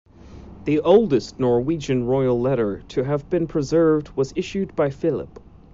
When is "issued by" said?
4.35-4.89